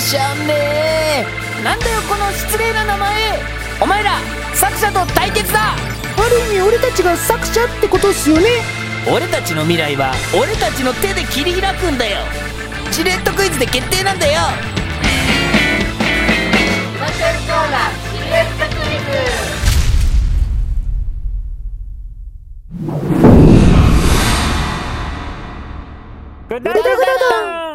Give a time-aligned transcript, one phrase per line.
[0.00, 0.18] 作者
[1.62, 3.38] なんだよこの失礼な名前。
[3.82, 4.12] お前ら
[4.54, 5.74] 作者と対決だ。
[5.74, 5.76] あ
[6.30, 8.48] る意味俺たちが作者ってことっすよね。
[9.14, 12.20] 俺たちの未来は俺たちの手で切り開くんだよ。
[12.90, 14.40] シルエットクイズで決定なんだよ。
[26.48, 27.69] グダグダグダ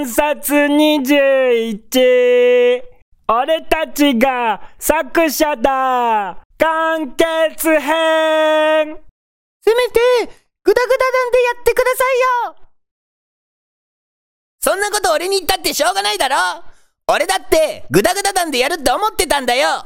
[0.00, 2.80] 3冊21
[3.28, 6.38] 俺たちが作者だ。
[6.56, 8.98] 完結編。
[9.62, 10.00] せめて、
[10.64, 12.18] グダグダなんでやってください
[12.48, 12.56] よ。
[14.62, 16.64] そんなこと俺に言ったってしょうがないだろ。
[17.06, 19.84] 俺だって、グダグダなんでやるって思ってたんだよ。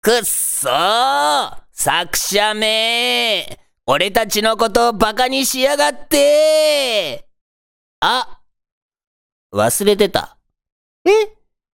[0.00, 1.58] くっそー。
[1.70, 7.26] 作者め俺たちのことをバカにしやがって。
[8.00, 8.40] あ
[9.54, 10.36] 忘れてた。
[11.06, 11.10] え？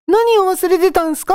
[0.08, 1.34] 何を忘れてたんすか？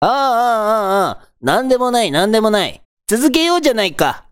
[0.00, 2.82] ああ、ああ、ああ、なんでもない、なんでもない。
[3.06, 4.24] 続けようじゃないか。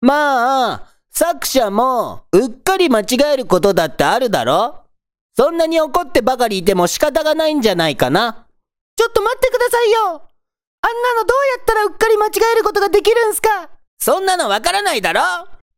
[0.00, 4.84] まあ、作者も、うっかり間違えることだってあるだろ？
[5.36, 8.46] そんなに怒ってばかりいても仕方がないんじゃないかな？
[8.96, 13.70] ちょっと待ってくださいよあんなのどうやったらうっかり間違えることができるんすか？
[14.00, 15.20] そんなのわからないだろ？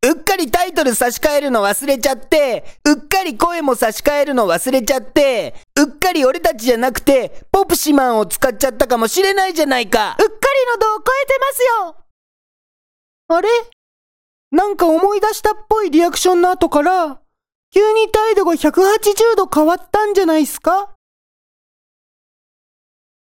[0.03, 10.17] うっかりタイトル差し替えるの忘れちゃって、うっかり声も差し替えるの忘れちゃって、うっかり俺たちじゃなくて、ポプシマンを使っちゃったかもしれないじゃないか。
[10.19, 10.29] うっかり
[10.73, 11.95] の度を超えてますよ。
[13.27, 13.49] あれ？
[14.49, 17.21] なんか思い出したっぽいリアクションの後から、
[17.71, 20.95] 急に態度が180度変わったんじゃないっすか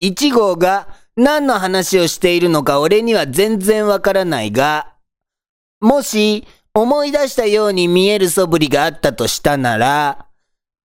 [0.01, 4.95] ？1号が何の話をしているのか俺には全然わからないが、
[5.81, 10.27] もし思い出したように見える素振りがあったとしたなら、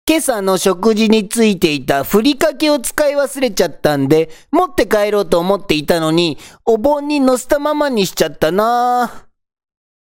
[0.05, 9.27] 今朝の食事についていたふりかけを使い忘れちゃったんで、持って帰ろうと思っていたのに、お盆に乗せたままにしちゃったな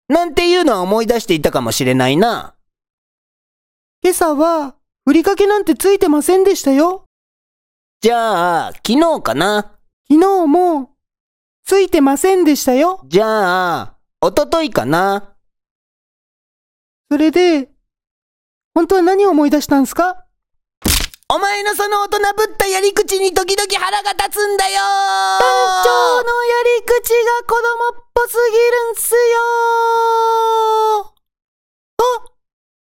[0.08, 2.54] なんていうのは思い出していたかもしれないな。
[4.02, 7.04] 今朝は、ふりかけなんてついてませんでしたよ。
[8.00, 9.78] じゃあ、昨日かな
[10.10, 10.90] 昨日も、
[11.66, 13.02] ついてませんでしたよ。
[13.06, 15.29] じゃあ、おとといかな
[17.10, 17.68] それで、
[18.72, 20.26] 本当は何を思い出したんすか？
[21.28, 24.78] お前のその大人ぶったやり口に時々腹が立つんだよ。
[24.78, 25.40] 団
[25.84, 29.18] 長のやり口が子供っぽすぎるんすよ。
[31.98, 32.02] あ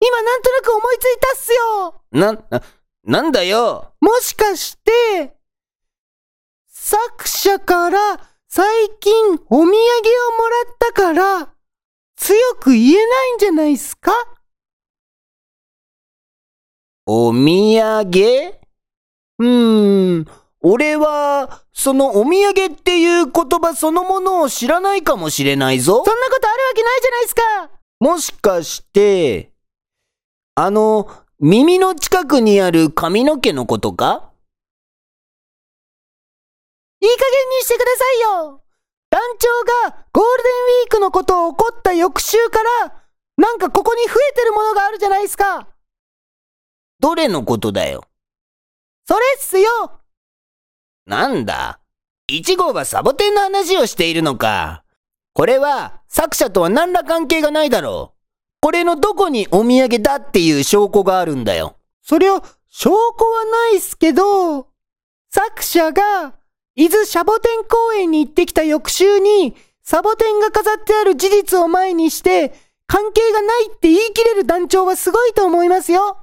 [0.00, 2.02] 今なんとなく思いついたっすよ。
[2.12, 2.62] な、な、
[3.04, 3.94] なんだよ。
[4.00, 5.34] もしかして、
[6.68, 9.74] 作者から最近お土産をも
[10.48, 11.51] らったから、
[12.22, 14.12] 強く言えないんじゃないっすか？
[17.04, 18.54] お土産？
[19.40, 20.26] うーん、
[20.60, 26.04] 俺は、そのお土産っていう言葉そのものを知らないかもしれないぞ。
[26.06, 27.42] そんなことあるわけないじゃないっすか！
[27.98, 29.50] もしかして、
[30.54, 34.30] あの、耳の近くにある髪の毛のことか？
[37.00, 38.61] いい加減にしてくださいよ
[39.12, 42.94] 団長がゴールデンウィークのことを怒った翌週から、
[43.36, 45.68] なんかここに増えてるものがあるじゃないっすか
[46.98, 48.04] どれのことだよ？
[49.06, 49.68] それっすよ
[51.04, 51.78] なんだ？
[52.26, 54.82] 一号はサボテンの話をしているのか。
[55.34, 58.18] これは作者とは何ら関係がないだろう。
[58.62, 61.76] これのどこにお土産だっていう証拠があるんだよ。
[62.00, 62.40] そりゃ、
[62.70, 62.96] 証拠
[63.30, 64.68] はないっすけど、
[65.30, 66.34] 作者が、
[66.74, 72.54] 伊豆シャボテン公園に行ってきた翌週に、サボテンが飾ってある事実を前にして、
[72.86, 76.18] 関係がないって言い切れる団長はすごいと思いますよ。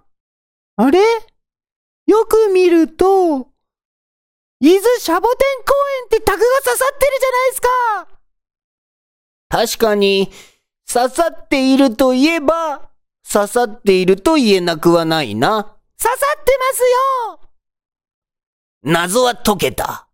[0.76, 1.00] あれ？
[2.08, 3.48] よく見ると、
[4.62, 8.08] 伊豆シャボテン公園ってタグが刺さってるじゃないですか
[9.50, 10.32] 確かに、
[10.92, 12.90] 刺さっているといえば、
[13.32, 15.64] 刺さっていると言えなくはないな。
[15.64, 16.10] 刺さ
[16.40, 17.50] ってますよ
[18.84, 20.09] 謎は解けた。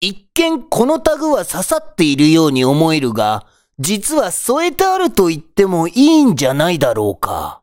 [0.00, 3.46] 一見このタグは刺さっているように思えるが、
[3.80, 7.62] 実は添えてあると言ってもいいんじゃないだろうか。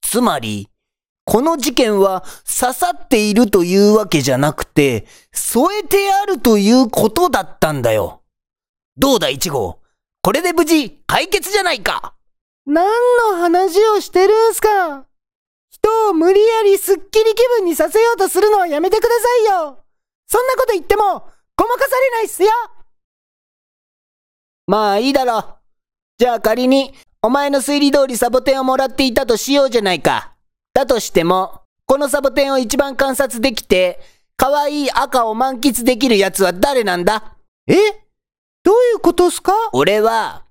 [0.00, 0.68] つまり、
[1.24, 8.22] この事件は刺さっているというわけじゃなくて、添えてあるということだったんだよ。
[8.96, 9.78] どうだ一号
[10.22, 12.14] これで無事解決じゃないか
[12.66, 12.84] 何
[13.32, 15.06] の話をしてるんすか？
[15.70, 19.78] 人を無理やりスッキリ気分にさせようとするのはやめてくださいよ
[20.26, 21.28] そんなこと言っても、
[21.68, 22.50] まかされないっすよ。
[24.66, 25.38] まあいいだろ。
[25.38, 25.54] う。
[26.18, 30.34] じゃあ仮に、お前の推理通りサボテンをもらっていたとしようじゃないか。
[30.74, 34.00] だとしても、このサボテンを一番観察できて、
[34.36, 37.36] 可愛い赤を満喫できるやつは誰なんだ？
[37.66, 37.74] え？
[38.62, 39.52] どういうことっすか？
[39.72, 40.44] 俺は、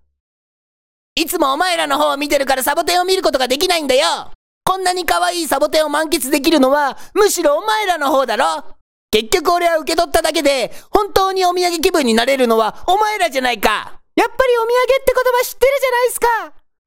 [1.15, 4.31] いつもお前らの方を見てるからサボテンを見ることができないんだよ。
[4.65, 8.76] こんなに可愛いサボテンを満喫できるのは、むしろお前らの方だろ
[9.11, 14.01] 結局俺は受け取っただけで、本当にお土産気分になれるのはお前らじゃないか。
[14.15, 16.27] やっぱりお土産って言葉知ってるじゃないっすか。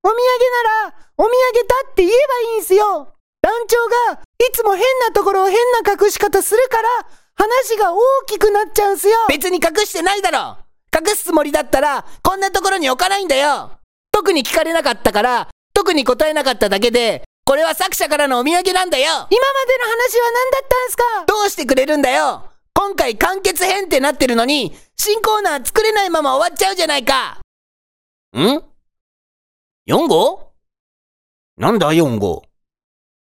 [0.03, 3.15] お土産なら、お土産だって言えばいいんすよ。
[3.43, 6.89] 団長が、いつも変なところを変な隠し方するから、
[7.35, 9.17] 話が大きくなっちゃうんすよ。
[9.29, 10.59] 別に隠してないだろ。
[10.95, 13.71] 隠すつもりだったら、こんなところに置かないんだよ。
[14.13, 19.07] 特に聞かれなかったから、特に答えなかっただけで、これは作者からのお土産なんだよ。
[19.07, 21.03] 今までの話は何だったんすか？
[21.27, 22.45] どうしてくれるんだよ。
[22.75, 27.41] 今回完結編ってなってるのに、新コーナー作れないまま終わっちゃうじゃないか。
[28.35, 28.63] ん ?4
[30.07, 30.53] 号？
[31.57, 32.45] なんだ4号？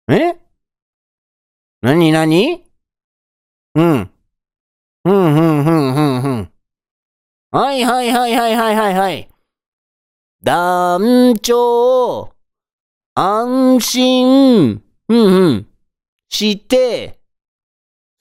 [0.10, 0.36] え？
[1.82, 2.66] なになに
[3.76, 4.12] うん。
[5.06, 6.52] ふんふんふんふんふん。
[7.52, 9.30] はいはいはいはいはいはいはい。
[10.44, 12.34] 団長、
[13.20, 15.68] 安心、ふんふん、
[16.30, 17.20] して、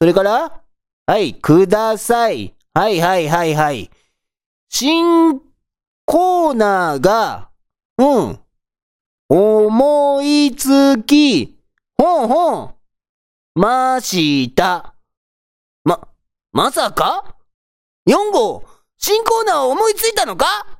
[0.00, 0.62] それから
[1.06, 2.54] はい、ください。
[2.72, 3.90] はいはいはいはい。
[4.70, 5.38] 新
[6.06, 7.50] コーナーが、
[7.98, 8.40] うん。
[9.28, 11.58] 思いつき、
[11.98, 12.74] ほんほん。
[13.54, 14.94] ました。
[15.84, 16.08] ま、
[16.52, 17.36] まさか
[18.08, 18.64] ?4 号、
[18.96, 20.75] 新コーナーを思いついたのか？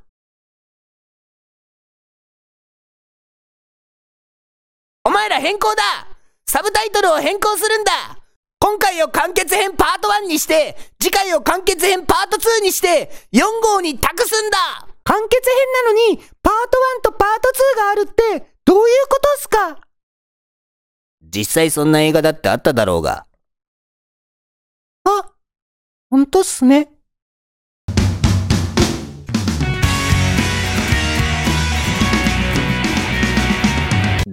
[5.06, 5.82] お前ら変更だ
[6.48, 7.92] サブタイトルを変更するんだ
[8.58, 14.58] 今回を完結編パート1にして、次回を完結編パート2にして、4号に託すんだ
[15.04, 19.78] 完結編なのに、パート1とパート2があるって、どういうことっすか？
[21.22, 23.26] 実際そんな映画だってあっただろうが。
[25.04, 25.30] あ、
[26.10, 26.88] ほんとっすね。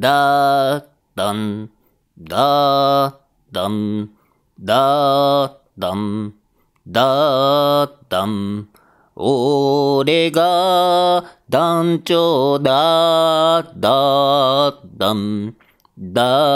[0.04, 0.84] だー
[1.16, 1.70] だん、
[2.20, 3.16] だー
[3.54, 4.10] だん、
[4.60, 6.34] だーだん、
[6.86, 8.68] だーだん。
[9.16, 15.56] 俺が団長だーだーだん、
[15.98, 16.22] だ